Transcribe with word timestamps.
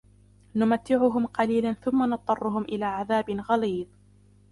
نُمَتِّعُهُمْ 0.55 1.25
قَلِيلًا 1.25 1.73
ثُمَّ 1.73 2.05
نَضْطَرُّهُمْ 2.13 2.61
إِلَى 2.63 2.85
عَذَابٍ 2.85 3.29
غَلِيظٍ 3.39 3.87